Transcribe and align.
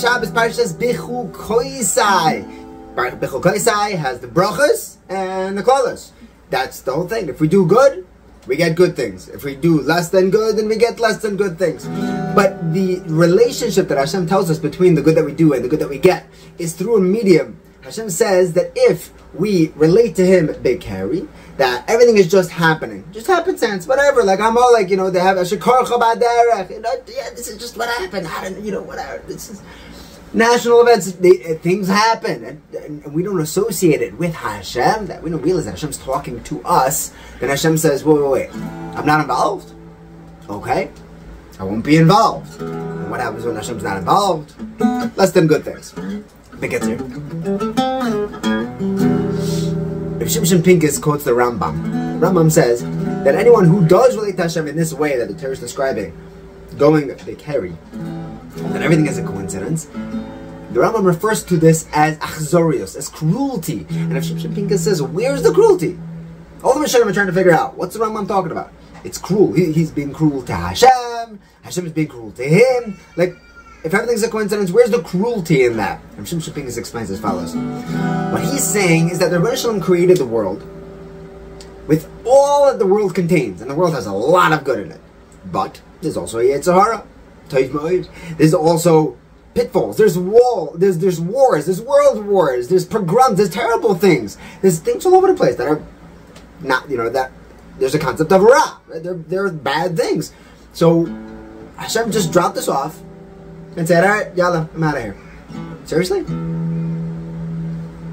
Shabbos 0.00 0.30
Parshas 0.30 0.72
Bechukosai. 0.72 2.60
Bichu 2.94 3.42
Koisai 3.42 3.96
has 3.96 4.20
the 4.20 4.26
brachas 4.26 4.96
and 5.10 5.58
the 5.58 5.62
klolos. 5.62 6.12
That's 6.48 6.80
the 6.80 6.92
whole 6.92 7.06
thing. 7.06 7.28
If 7.28 7.38
we 7.38 7.48
do 7.48 7.66
good, 7.66 8.06
we 8.46 8.56
get 8.56 8.76
good 8.76 8.96
things. 8.96 9.28
If 9.28 9.44
we 9.44 9.54
do 9.54 9.82
less 9.82 10.08
than 10.08 10.30
good, 10.30 10.56
then 10.56 10.68
we 10.68 10.76
get 10.76 10.98
less 10.98 11.18
than 11.18 11.36
good 11.36 11.58
things. 11.58 11.86
But 12.34 12.72
the 12.72 13.00
relationship 13.06 13.88
that 13.88 13.98
Hashem 13.98 14.26
tells 14.26 14.50
us 14.50 14.58
between 14.58 14.94
the 14.94 15.02
good 15.02 15.16
that 15.16 15.24
we 15.24 15.32
do 15.32 15.52
and 15.52 15.62
the 15.62 15.68
good 15.68 15.80
that 15.80 15.90
we 15.90 15.98
get 15.98 16.26
is 16.58 16.72
through 16.72 16.96
a 16.96 17.00
medium. 17.00 17.60
Hashem 17.82 18.08
says 18.10 18.54
that 18.54 18.72
if 18.74 19.12
we 19.34 19.68
relate 19.76 20.16
to 20.16 20.26
Him, 20.26 20.48
b'keri, 20.48 21.28
that 21.56 21.88
everything 21.88 22.16
is 22.16 22.30
just 22.30 22.50
happening, 22.50 23.04
just 23.12 23.26
happenstance, 23.26 23.86
whatever. 23.86 24.22
Like 24.22 24.40
I'm 24.40 24.56
all 24.56 24.72
like, 24.72 24.88
you 24.90 24.96
know, 24.96 25.10
they 25.10 25.20
have 25.20 25.36
a 25.36 25.44
shikar. 25.44 25.84
You 26.70 26.80
know, 26.80 26.92
yeah, 27.06 27.30
this 27.30 27.48
is 27.48 27.58
just 27.58 27.76
what 27.76 27.88
happened. 27.88 28.26
I 28.26 28.44
don't, 28.44 28.64
you 28.64 28.72
know, 28.72 28.82
whatever. 28.82 29.22
This 29.26 29.50
is 29.50 29.62
national 30.32 30.80
events. 30.82 31.12
They, 31.12 31.44
uh, 31.44 31.58
things 31.58 31.88
happen, 31.88 32.44
and, 32.44 32.62
and, 32.74 33.14
we 33.14 33.22
don't 33.22 33.40
associate 33.40 34.02
it 34.02 34.16
with 34.18 34.34
Hashem. 34.34 35.06
That 35.06 35.22
we 35.22 35.30
don't 35.30 35.42
realize 35.42 35.64
that 35.64 35.72
Hashem's 35.72 35.98
talking 35.98 36.42
to 36.44 36.62
us. 36.64 37.12
Then 37.40 37.50
Hashem 37.50 37.76
says, 37.76 38.04
"Wait, 38.04 38.20
wait, 38.20 38.30
wait. 38.30 38.54
I'm 38.96 39.06
not 39.06 39.20
involved. 39.20 39.72
Okay, 40.48 40.90
I 41.58 41.64
won't 41.64 41.84
be 41.84 41.96
involved." 41.96 42.60
And 42.60 43.10
what 43.10 43.20
happens 43.20 43.44
when 43.44 43.56
Hashem's 43.56 43.82
not 43.82 43.96
involved? 43.96 44.54
Less 45.16 45.32
than 45.32 45.46
good 45.46 45.64
things. 45.64 45.94
It 46.62 46.68
gets 46.68 46.86
here. 46.86 46.98
If 50.20 50.28
Shimshon 50.28 50.62
Pincus 50.62 50.98
quotes 50.98 51.24
the 51.24 51.30
Rambam, 51.30 52.20
Rambam 52.20 52.52
says 52.52 52.82
that 53.24 53.34
anyone 53.34 53.64
who 53.64 53.86
does 53.88 54.14
relate 54.16 54.36
to 54.36 54.42
Hashem 54.42 54.68
in 54.68 54.76
this 54.76 54.92
way 54.92 55.16
that 55.16 55.28
the 55.28 55.34
Torah 55.34 55.52
is 55.52 55.60
describing, 55.60 56.12
going 56.74 57.08
they 57.08 57.34
carry, 57.34 57.76
that 58.54 58.82
everything 58.82 59.06
is 59.06 59.18
a 59.18 59.24
coincidence. 59.24 59.84
The 59.84 60.78
Rambam 60.78 61.04
refers 61.04 61.42
to 61.44 61.56
this 61.56 61.88
as 61.92 62.16
achzorius, 62.18 62.96
as 62.96 63.08
cruelty. 63.08 63.86
And 63.90 64.16
if 64.16 64.24
Shimshon 64.24 64.54
Pincus 64.54 64.84
says, 64.84 65.02
where's 65.02 65.42
the 65.42 65.52
cruelty? 65.52 65.98
All 66.62 66.78
the 66.78 66.84
Rishonim 66.84 67.06
are 67.06 67.12
trying 67.12 67.26
to 67.26 67.32
figure 67.32 67.52
out, 67.52 67.76
what's 67.76 67.94
the 67.94 68.00
Rambam 68.00 68.28
talking 68.28 68.52
about? 68.52 68.72
It's 69.02 69.18
cruel. 69.18 69.52
He, 69.52 69.72
he's 69.72 69.90
being 69.90 70.12
cruel 70.12 70.42
to 70.42 70.54
Hashem. 70.54 71.40
Hashem 71.62 71.86
is 71.86 71.92
being 71.92 72.08
cruel 72.08 72.30
to 72.32 72.44
him. 72.44 72.98
Like, 73.16 73.34
if 73.82 73.94
everything's 73.94 74.22
a 74.22 74.28
coincidence, 74.28 74.70
where's 74.70 74.90
the 74.90 75.02
cruelty 75.02 75.64
in 75.64 75.76
that? 75.78 76.00
And 76.16 76.26
Shimshon 76.26 76.54
Pincus 76.54 76.76
explains 76.76 77.10
as 77.10 77.18
follows. 77.18 77.56
What 78.32 78.42
he's 78.42 78.62
saying 78.62 79.10
is 79.10 79.18
that 79.18 79.30
the 79.30 79.40
Rebbe 79.40 79.80
created 79.80 80.18
the 80.18 80.26
world 80.26 80.62
with 81.88 82.08
all 82.24 82.66
that 82.66 82.78
the 82.78 82.86
world 82.86 83.14
contains, 83.14 83.60
and 83.60 83.68
the 83.68 83.74
world 83.74 83.94
has 83.94 84.06
a 84.06 84.12
lot 84.12 84.52
of 84.52 84.62
good 84.62 84.78
in 84.78 84.92
it. 84.92 85.00
But 85.44 85.80
there's 86.00 86.16
also 86.16 86.38
a 86.38 86.44
yetzer 86.44 86.74
hara. 86.74 87.04
There's 88.38 88.54
also 88.54 89.16
pitfalls. 89.54 89.96
There's 89.96 90.18
wall. 90.18 90.72
There's 90.76 90.98
there's 90.98 91.20
wars. 91.20 91.66
There's 91.66 91.80
world 91.80 92.24
wars. 92.26 92.68
There's 92.68 92.86
pogroms. 92.86 93.36
There's 93.36 93.50
terrible 93.50 93.94
things. 93.94 94.38
There's 94.62 94.78
things 94.78 95.04
all 95.04 95.14
over 95.14 95.26
the 95.26 95.34
place 95.34 95.56
that 95.56 95.66
are 95.66 95.82
not 96.60 96.88
you 96.90 96.96
know 96.96 97.08
that 97.08 97.32
there's 97.78 97.94
a 97.94 97.98
concept 97.98 98.32
of 98.32 98.42
ra. 98.42 98.78
They're 98.88 99.14
they're 99.14 99.50
bad 99.50 99.96
things. 99.96 100.32
So 100.72 101.06
Hashem 101.76 102.12
just 102.12 102.32
dropped 102.32 102.54
this 102.54 102.68
off 102.68 103.00
and 103.76 103.86
said, 103.86 104.04
"All 104.04 104.10
right, 104.10 104.36
yalla, 104.36 104.68
I'm 104.74 104.82
out 104.82 104.96
of 104.96 105.02
here." 105.02 105.16
Seriously? 105.84 106.20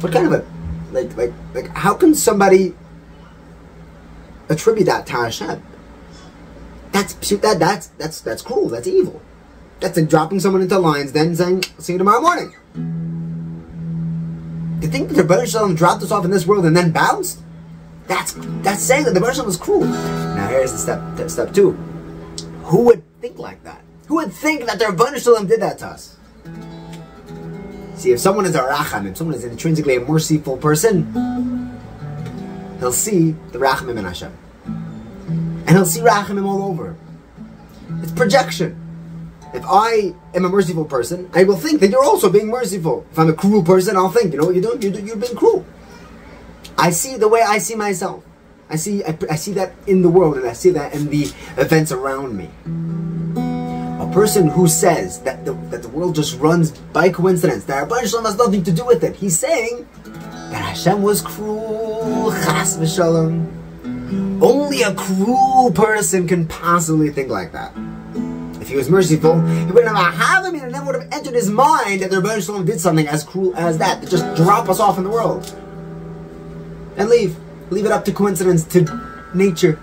What 0.00 0.12
kind 0.12 0.26
of 0.26 0.32
a 0.32 0.46
like 0.92 1.16
like 1.16 1.32
like 1.54 1.68
how 1.68 1.94
can 1.94 2.14
somebody 2.14 2.74
attribute 4.48 4.86
that 4.86 5.06
to 5.06 5.12
Hashem? 5.12 5.62
That's 6.96 7.12
that 7.12 7.58
that's 7.58 7.88
that's 7.98 8.22
that's 8.22 8.40
cruel. 8.40 8.70
That's 8.70 8.86
evil. 8.86 9.20
That's 9.80 9.98
like 9.98 10.08
dropping 10.08 10.40
someone 10.40 10.62
into 10.62 10.78
lines, 10.78 11.12
then 11.12 11.36
saying, 11.36 11.64
"See 11.78 11.92
you 11.92 11.98
tomorrow 11.98 12.22
morning." 12.22 12.54
To 14.80 14.88
think 14.88 15.10
that 15.10 15.14
the 15.14 15.22
Ribbono 15.22 15.46
Shel 15.46 15.68
Olam 15.68 15.76
dropped 15.76 16.02
us 16.02 16.10
off 16.10 16.24
in 16.24 16.30
this 16.30 16.46
world 16.46 16.64
and 16.64 16.74
then 16.74 16.92
bounced? 16.92 17.40
That's 18.06 18.32
that's 18.62 18.82
saying 18.82 19.04
that 19.04 19.12
the 19.12 19.20
Ribbono 19.20 19.34
Shel 19.34 19.44
Olam 19.44 19.46
was 19.46 19.58
cruel. 19.58 19.84
Now 19.84 20.48
here's 20.48 20.72
the 20.72 20.78
step 20.78 21.28
step 21.28 21.52
two. 21.52 21.72
Who 22.64 22.84
would 22.86 23.02
think 23.20 23.38
like 23.38 23.62
that? 23.64 23.82
Who 24.06 24.14
would 24.14 24.32
think 24.32 24.64
that 24.64 24.78
the 24.78 24.86
Ribbono 24.86 25.22
Shel 25.22 25.36
Olam 25.36 25.46
did 25.46 25.60
that 25.60 25.78
to 25.80 25.88
us? 25.88 26.16
See, 27.96 28.12
if 28.12 28.20
someone 28.20 28.46
is 28.46 28.54
a 28.54 28.62
racham, 28.62 29.06
if 29.06 29.18
someone 29.18 29.36
is 29.36 29.44
intrinsically 29.44 29.96
a 29.96 30.00
merciful 30.00 30.56
person, 30.56 31.12
he'll 32.78 32.90
see 32.90 33.32
the 33.52 33.58
rachamim 33.58 33.98
in 33.98 34.06
Hashem. 34.06 34.32
And 35.66 35.70
he'll 35.70 35.84
see 35.84 36.00
rachamim 36.00 36.46
all 36.46 36.62
over. 36.62 36.96
It's 38.02 38.12
projection. 38.12 38.82
If 39.52 39.64
I 39.66 40.14
am 40.34 40.44
a 40.44 40.48
merciful 40.48 40.84
person, 40.84 41.30
I 41.32 41.44
will 41.44 41.56
think 41.56 41.80
that 41.80 41.90
you're 41.90 42.04
also 42.04 42.30
being 42.30 42.48
merciful. 42.48 43.06
If 43.10 43.18
I'm 43.18 43.30
a 43.30 43.32
cruel 43.32 43.62
person, 43.62 43.96
I'll 43.96 44.10
think, 44.10 44.32
you 44.32 44.38
know 44.38 44.50
you're 44.50 44.62
doing? 44.62 44.82
You're, 44.82 45.00
you're 45.00 45.16
being 45.16 45.34
cruel. 45.36 45.64
I 46.76 46.90
see 46.90 47.16
the 47.16 47.28
way 47.28 47.42
I 47.42 47.58
see 47.58 47.74
myself. 47.74 48.22
I 48.68 48.76
see, 48.76 49.04
I, 49.04 49.16
I 49.30 49.36
see 49.36 49.52
that 49.52 49.74
in 49.86 50.02
the 50.02 50.08
world, 50.08 50.36
and 50.36 50.46
I 50.46 50.52
see 50.52 50.70
that 50.70 50.92
in 50.94 51.08
the 51.08 51.32
events 51.56 51.92
around 51.92 52.36
me. 52.36 52.50
A 54.02 54.10
person 54.12 54.48
who 54.48 54.68
says 54.68 55.20
that 55.22 55.44
the, 55.44 55.54
that 55.70 55.82
the 55.82 55.88
world 55.88 56.14
just 56.16 56.38
runs 56.38 56.72
by 56.92 57.08
coincidence, 57.08 57.64
that 57.64 57.88
Ribbono 57.88 58.10
Shel 58.10 58.20
Olam 58.20 58.26
has 58.26 58.36
nothing 58.36 58.62
to 58.64 58.72
do 58.72 58.84
with 58.84 59.04
it, 59.04 59.16
he's 59.16 59.38
saying 59.38 59.88
that 60.04 60.62
Hashem 60.62 61.02
was 61.02 61.22
cruel, 61.22 62.30
chas 62.44 62.76
v'shalom. 62.76 63.65
Only 64.42 64.82
a 64.82 64.94
cruel 64.94 65.72
person 65.72 66.28
can 66.28 66.46
possibly 66.46 67.10
think 67.10 67.30
like 67.30 67.52
that. 67.52 67.72
If 68.60 68.68
he 68.68 68.76
was 68.76 68.90
merciful, 68.90 69.40
he 69.40 69.66
wouldn't 69.66 69.96
have 69.96 70.14
had 70.14 70.44
him, 70.44 70.54
and 70.56 70.64
it 70.64 70.72
never 70.72 70.86
would 70.86 71.02
have 71.02 71.12
entered 71.12 71.34
his 71.34 71.48
mind 71.48 72.02
that 72.02 72.10
the 72.10 72.16
Ribbono 72.16 72.44
Shel 72.44 72.56
Olam 72.56 72.66
did 72.66 72.80
something 72.80 73.06
as 73.06 73.24
cruel 73.24 73.54
as 73.56 73.78
that, 73.78 74.02
to 74.02 74.08
just 74.10 74.24
drop 74.36 74.68
us 74.68 74.80
off 74.80 74.98
in 74.98 75.04
the 75.04 75.10
world. 75.10 75.54
And 76.96 77.08
leave. 77.08 77.36
Leave 77.70 77.86
it 77.86 77.92
up 77.92 78.04
to 78.06 78.12
coincidence, 78.12 78.64
to 78.64 78.80
nature. 79.34 79.78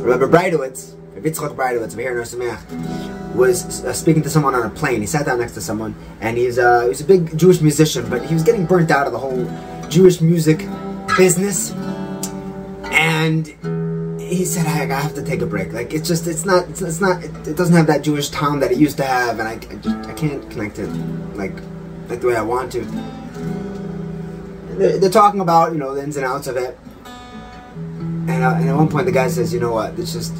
Remember 0.00 0.28
Breitowitz, 0.28 0.94
Yitzchak 1.16 1.56
Breitowitz, 1.56 1.92
over 1.92 2.00
here 2.00 2.22
in 2.22 3.36
was 3.36 3.84
uh, 3.84 3.92
speaking 3.92 4.22
to 4.22 4.30
someone 4.30 4.54
on 4.54 4.64
a 4.64 4.70
plane. 4.70 5.00
He 5.00 5.06
sat 5.06 5.26
down 5.26 5.40
next 5.40 5.52
to 5.52 5.60
someone, 5.60 5.94
and 6.20 6.38
he's, 6.38 6.58
uh, 6.58 6.86
he's 6.86 7.00
a 7.00 7.04
big 7.04 7.36
Jewish 7.36 7.60
musician, 7.60 8.08
but 8.08 8.24
he 8.24 8.32
was 8.32 8.42
getting 8.42 8.64
burnt 8.64 8.90
out 8.90 9.06
of 9.06 9.12
the 9.12 9.18
whole 9.18 9.44
Jewish 9.88 10.20
music 10.20 10.60
business. 11.16 11.72
And 12.92 13.46
he 14.20 14.44
said, 14.44 14.66
I, 14.66 14.82
I 14.82 15.00
have 15.00 15.14
to 15.14 15.22
take 15.22 15.42
a 15.42 15.46
break. 15.46 15.72
Like 15.72 15.92
it's 15.94 16.08
just, 16.08 16.26
it's 16.26 16.44
not, 16.44 16.68
it's, 16.68 16.82
it's 16.82 17.00
not, 17.00 17.22
it, 17.22 17.48
it, 17.48 17.56
doesn't 17.56 17.74
have 17.74 17.86
that 17.86 18.02
Jewish 18.02 18.30
tone 18.30 18.60
that 18.60 18.72
it 18.72 18.78
used 18.78 18.96
to 18.98 19.04
have, 19.04 19.38
and 19.38 19.48
I, 19.48 19.52
I 19.52 19.76
just, 19.76 20.08
I 20.08 20.12
can't 20.14 20.50
connect 20.50 20.78
it 20.78 20.88
like, 21.36 21.54
like 22.08 22.20
the 22.20 22.28
way 22.28 22.36
I 22.36 22.42
want 22.42 22.72
to. 22.72 22.84
They're, 24.76 24.98
they're 24.98 25.10
talking 25.10 25.40
about, 25.40 25.72
you 25.72 25.78
know, 25.78 25.94
the 25.94 26.02
ins 26.02 26.16
and 26.16 26.26
outs 26.26 26.46
of 26.48 26.56
it, 26.56 26.76
and, 27.04 28.30
uh, 28.42 28.54
and 28.56 28.68
at 28.68 28.76
one 28.76 28.88
point 28.88 29.06
the 29.06 29.12
guy 29.12 29.28
says, 29.28 29.54
you 29.54 29.60
know 29.60 29.72
what, 29.72 29.98
it's 29.98 30.12
just 30.12 30.34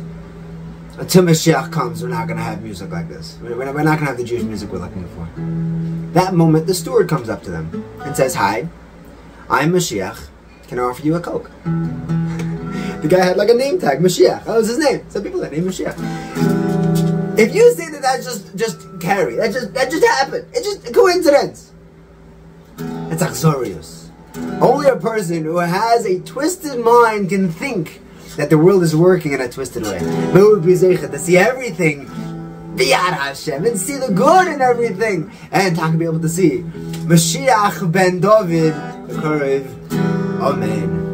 until 0.98 1.22
Mashiach 1.24 1.70
comes, 1.70 2.02
we're 2.02 2.08
not 2.08 2.26
going 2.26 2.38
to 2.38 2.42
have 2.42 2.62
music 2.62 2.90
like 2.90 3.08
this. 3.08 3.38
We're, 3.42 3.56
we're 3.56 3.64
not 3.64 3.74
going 3.74 3.98
to 3.98 4.04
have 4.06 4.16
the 4.16 4.24
Jewish 4.24 4.42
music 4.42 4.72
we're 4.72 4.78
looking 4.78 5.06
for. 5.08 5.28
That 6.14 6.34
moment, 6.34 6.66
the 6.66 6.74
steward 6.74 7.08
comes 7.08 7.28
up 7.28 7.42
to 7.42 7.50
them 7.50 7.84
and 8.00 8.16
says, 8.16 8.34
Hi, 8.34 8.66
I'm 9.50 9.72
Mashiach. 9.72 10.28
Can 10.68 10.78
I 10.78 10.82
offer 10.82 11.02
you 11.02 11.14
a 11.14 11.20
Coke? 11.20 11.50
The 11.64 13.08
guy 13.08 13.24
had 13.24 13.36
like 13.36 13.50
a 13.50 13.54
name 13.54 13.78
tag, 13.78 14.00
Mashiach. 14.00 14.44
That 14.44 14.56
was 14.56 14.68
his 14.68 14.78
name. 14.78 15.04
Some 15.08 15.22
people 15.22 15.40
that 15.40 15.52
name 15.52 15.64
Mashiach. 15.64 15.96
If 17.38 17.54
you 17.54 17.72
say 17.74 17.90
that 17.90 18.02
that's 18.02 18.24
just 18.24 18.56
just 18.56 19.00
carry, 19.00 19.36
that 19.36 19.52
just 19.52 19.74
that 19.74 19.90
just 19.90 20.04
happened. 20.04 20.48
It's 20.52 20.66
just 20.66 20.88
a 20.88 20.92
coincidence. 20.92 21.72
It's 22.78 23.22
achzorius. 23.22 24.08
Only 24.60 24.88
a 24.88 24.96
person 24.96 25.44
who 25.44 25.58
has 25.58 26.04
a 26.06 26.20
twisted 26.20 26.80
mind 26.80 27.28
can 27.28 27.50
think 27.50 28.00
that 28.36 28.50
the 28.50 28.58
world 28.58 28.82
is 28.82 28.96
working 28.96 29.32
in 29.32 29.40
a 29.40 29.48
twisted 29.48 29.84
way. 29.84 29.98
To 29.98 31.18
see 31.18 31.36
everything 31.36 32.06
Biyad 32.76 33.14
Hashem 33.14 33.64
and 33.64 33.78
see 33.78 33.96
the 33.96 34.12
good 34.12 34.48
in 34.48 34.60
everything. 34.60 35.30
And 35.50 35.76
to 35.76 35.90
be 35.92 36.04
able 36.04 36.20
to 36.20 36.28
see 36.28 36.58
Mashiach 37.08 37.90
ben 37.90 38.20
David, 38.20 38.74
the 39.08 40.15
Amen. 40.38 41.05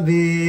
Shabbos. 0.00 0.39